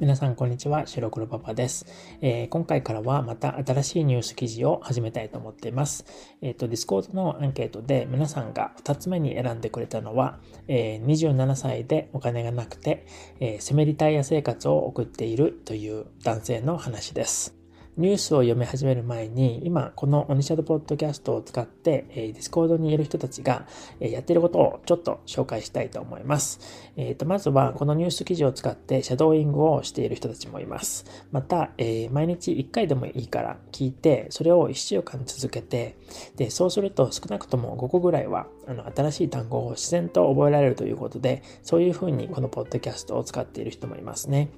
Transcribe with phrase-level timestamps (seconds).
[0.00, 0.88] 皆さん、こんにちは。
[0.88, 1.86] 白黒パパです、
[2.20, 6.04] えー、今回からはまた新しいニュース記事を始めたいと思っています。
[6.42, 13.06] えっ、ー、と、Discord のアンケートで皆さんが2つ目に選んでくれたのは、えー、27歳でお金がなくて、
[13.38, 17.63] えセミリタイヤ生活を送っているという男性の話です。
[17.96, 23.68] ニュースを読み始める前に、今、この鬼シャドポッドキャストを使って、えー、 Discord にいる人たちが、
[24.00, 26.58] えー、やっていることをちょっと紹介したいと思います。
[26.96, 31.04] えっ、ー、と、まずは、このニュース記事を使ってシャドーイングをしている人たちもいます。
[31.30, 35.96] また、えー、毎日1回でもいいから聞いて、それを1週間続けて、
[36.34, 44.48] で、そうすると少なくとも5個ぐらいは、あの、新しい単語を自然と覚えられるということで、そういうふうにこのポッドキャストを使っている人もいますね。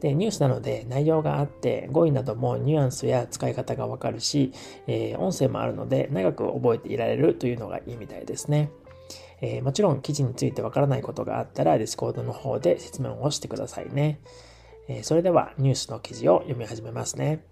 [0.00, 4.52] で、ニュースなので内容があって、語彙などもニュアンスや使い方がわかるし、
[4.86, 8.70] えー、音声もあるので長く覚えていられるというのがいいみたいですね。
[9.42, 14.20] えー、もちろん記事についてわからないことがあったら Discord の方で説明をしてくださいね。
[14.88, 17.44] えー、それではニュースの記事を読み始めますね。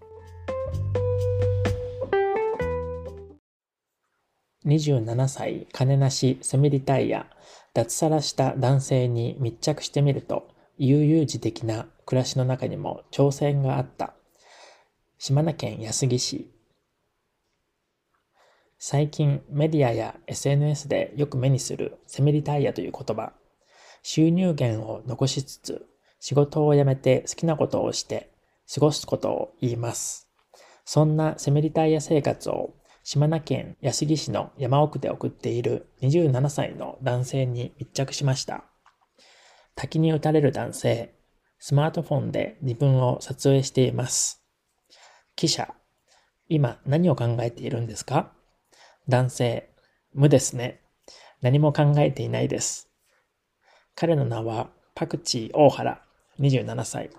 [4.67, 7.27] 27歳金なしセミリタイヤ
[7.73, 14.15] 脱サラした男性に密着してみると悠々自適な暮らしの中にも挑戦があった。
[15.19, 16.51] 島根県安来市。
[18.79, 23.33] 最近メディアや SNS でよく目にするセミリタイヤという言葉。
[24.05, 25.87] 収入源を残しつつ
[26.21, 28.31] 仕事を辞めて好きなことをして
[28.73, 30.29] 過ごすことを言います。
[30.85, 38.65] そんなセミリタイヤ生活を島根県安来市の山奥で送っている27歳の男性に密着しました。
[39.81, 41.15] 滝に打たれる男性、
[41.61, 44.43] スマートフォンで自分を撮影しています。
[45.37, 45.73] 記者、
[46.49, 48.33] 今何を考えているんですか？
[49.09, 49.71] 男性、
[50.13, 50.81] 無ですね。
[51.43, 52.91] 何も考えていないです。
[53.95, 56.03] 彼の名はパクチー大原、
[56.41, 57.11] 27歳。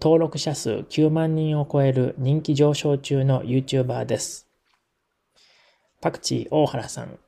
[0.00, 4.48] 登録者数9万人を超える人気上昇中の YouTuber です。
[6.00, 7.18] パクチー大原さん。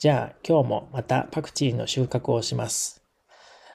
[0.00, 3.05] じゃあ今日もまたパクチーの収穫をします。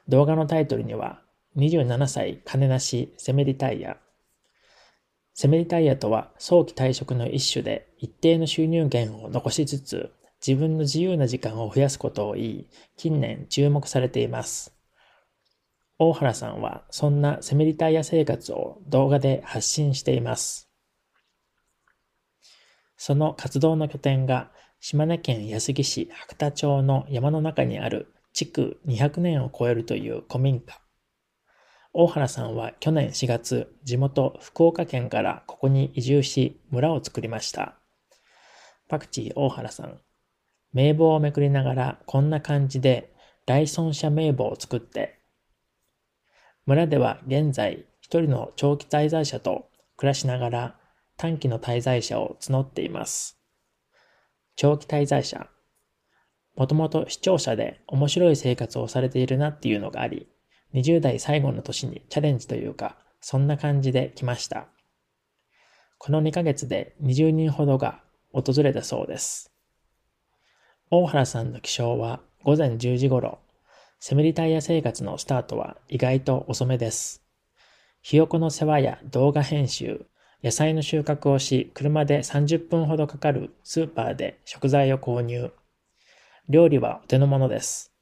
[0.07, 1.21] 動画のタイトルには、
[1.57, 3.97] 27歳金なしセメリタイヤ。
[5.33, 10.11] セメリタイヤとは早期退職の一種で一定の収入源を残しつつ
[10.45, 12.67] 自分の自由な時間を増やすことを言い、
[12.97, 14.73] 近年注目されています。
[15.99, 20.69] 大原さんはそんなセメリタイヤ生活を動画で発信しています。
[22.97, 30.79] その活動の拠点が島根県安来市白田町の山の中にある築200年を超えるという古民家。
[31.93, 37.75] 大原さんは去年4月、地元福岡県からここに移住し、村を作りました。
[38.87, 39.99] パクチー大原さん。
[40.73, 43.13] 名簿をめくりながらこんな感じで
[43.45, 45.19] 来村者名簿を作って、
[46.65, 50.79] 村では現在一人の長期滞在者と暮らしながら
[51.17, 53.37] 短期の滞在者を募っています。
[54.55, 55.47] 長期滞在者。
[56.55, 60.27] もともと視聴者で面白い生活をされているなっていうのがあり、
[60.73, 64.67] 20代最後の年にチャレンジというか、そんな感じで来ました。
[65.97, 68.01] この2ヶ月で20人ほどが
[68.33, 69.51] 訪れたそうです。
[70.89, 73.39] 大原さんの起床は午前10時頃、
[73.99, 77.23] セミリタイヤ生活のスタートは意外と遅めです。
[78.01, 80.07] ひよこの世話や動画編集、
[80.43, 85.51] 野菜の収穫をし、車で30分ほどかかるスーパーで食材を購入。
[86.49, 87.93] 料理はお手の物です。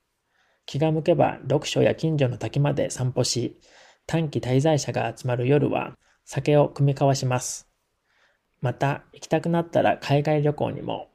[0.66, 3.60] 気が向けば読書や近所の滝まで散歩し、
[4.06, 7.68] 短期滞在者が集まる夜は酒を酌み交わします。
[8.62, 11.10] また、行きたくなったら海外旅行にも、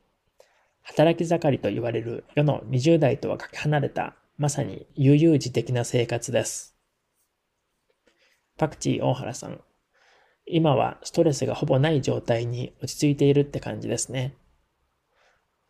[0.82, 6.76] 働き盛りと言われる世の20代とはかけ離れた、まさに悠々自適な生活です。
[8.56, 9.60] パクチー大原さん。
[10.46, 14.36] 今はストレスがほぼない状態に落ち着いているって感じですね。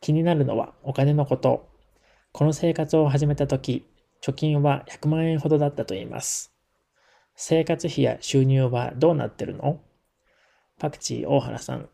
[0.04, 1.66] 気になるのはお金のこと。
[2.30, 3.86] この生活を始めた時、
[4.22, 6.52] 貯金は100万円ほどだったと言います。
[7.36, 9.80] 生活費や収入はどうなってるの？
[10.78, 11.88] パクチー大原さん。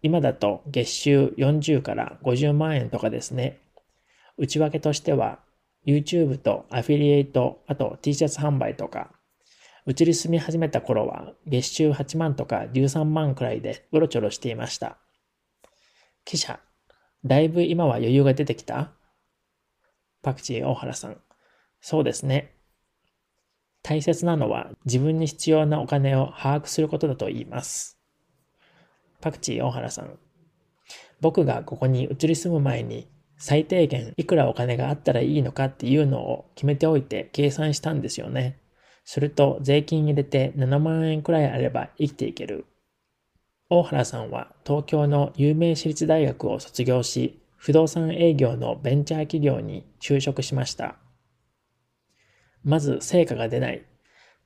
[0.00, 3.58] 今だと月収40から50万円とかですね。
[4.38, 5.40] 内訳としては
[5.86, 9.10] YouTube とアフィリエイト、あと T シャツ販売とか。
[9.84, 14.96] うちに住み始めた頃は月収8万とか13万くらいでうろちょろしていました。
[16.24, 16.58] 記者、
[17.24, 18.92] だいぶ今は余裕が出てきた？
[20.22, 21.16] パクチー大原さん。
[21.80, 22.54] そうですね。
[23.82, 27.98] 大切なのは自分に必要なお金を把握することだと言います。
[29.20, 30.18] パクチー大原さん。
[31.20, 38.60] 僕がここに移り住む前に最低限いくらお金があったらいいのかっていうのを決めておいて計算したんですよね。
[39.04, 42.66] すると税金入れて7万円くらいあれば生きていける。
[43.70, 50.96] 大原さんは東京の有名私立大学を卒業し、不動産営業のベンチャー企業に就職しました。
[52.64, 53.84] まず成果が出ない。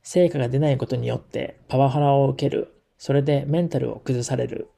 [0.02, 2.72] 成果が出ないことによってパワハラを受ける。
[2.98, 4.68] それでメンタルを崩される。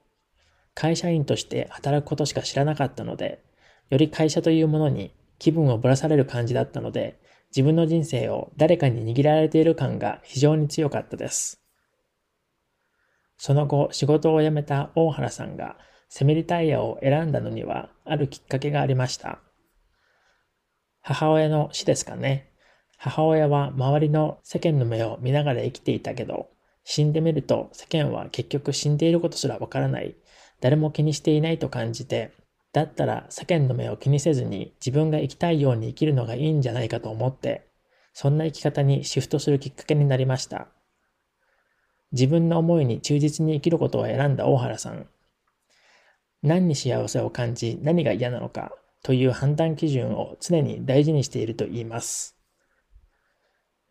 [0.75, 3.43] 会社員として働くことしか知らなかったので、
[3.89, 7.19] より会社というものに気分をぶらされる感じだったので、
[7.49, 11.64] 自分の人生を誰かに握られている感が非常に強かったです。
[13.45, 15.77] その後、仕事を辞めた大原さんが
[16.09, 19.39] セミリタイヤを選んだのには、あるきっかけがありました。
[21.03, 22.55] 母親の死ですかね。
[22.97, 26.49] 母親は周りの世間の目を見ながら生きていたけど、
[26.85, 30.17] 死んでみると世間は結局死んでいることすらわからない、
[30.63, 32.33] 誰も気にしていないと感じて、
[32.73, 37.69] だったら世間の目を気にせずに自分が生きたいように生きるのがいいんじゃないかと思って、
[38.15, 40.69] そんな生き方にシフトするきっかけになりました。
[42.15, 45.09] 自分の思いに忠実に生きることを選んだ大原さん。
[46.45, 48.73] 何に幸せを感じ、何が嫌なのか
[49.03, 52.37] という判断基準を常に大事にしていると言います。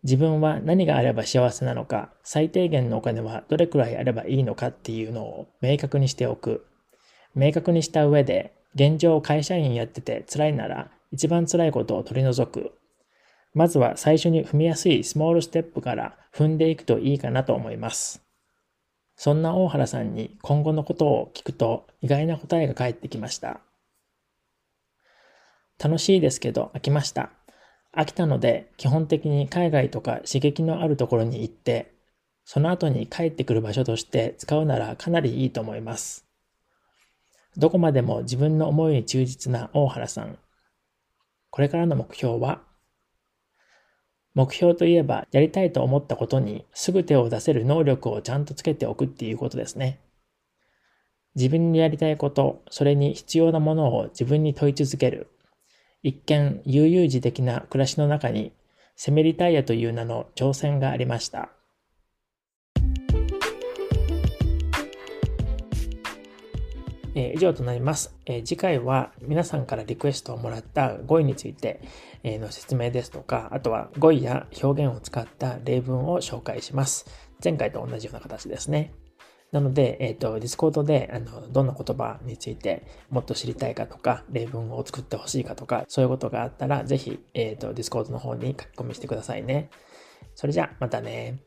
[0.03, 6.65] 自分は何があれば幸せなのか、最低限のお金はどれくらいあればいいのかっていうのを明確にしておく。
[7.35, 12.71] 明確にした上で、現状会社員やってて辛いなら、一番辛いことを取り除く。
[13.53, 18.23] まずは最初に踏みやすいスモールステップから踏んでいくといいかなと思います。
[19.15, 23.61] そんな大原さんに今後のことを聞くと意外な答えが返ってきました。
[25.83, 27.29] 楽しいですけど飽きました。
[27.95, 31.93] 飽きたので基本的に海外とか刺激のあるところに行って、
[32.45, 36.25] その後に帰ってくる場所として使うならかなりいいと思います。
[37.55, 40.39] どこまでも自分の思いに忠実な大原さん。
[41.51, 42.63] これからの目標は
[44.33, 49.99] 目標といえば、やりたいと思ったことにすぐ手を出せる能力をちゃんとつけておくっていうことですね。
[51.35, 55.29] 自分にやりたいこと、それに必要なものを自分に問い続ける。
[56.01, 58.51] 一見悠々自適な暮らしの中に、
[58.95, 61.49] セメリタイヤという名の挑戦がありました。
[67.15, 71.81] えー、以上となります、えー、次回は皆さんからリクエストをもらった語彙について、
[72.23, 77.05] の説明ですとか、あとは語彙や表現を使った例文を紹介します。
[77.43, 78.93] 前回と同じような形ですね。
[79.51, 89.69] なので、えっ、ー、と、 Discord で、あの、どんな言葉についてもっと知りたいかとか、例文を作ってほしいかとか、そういうことがあったら、ぜひ、えっ、ー、と、 Discord の方に書き込みしてくださいね。
[90.33, 91.37] それじゃあ、またね。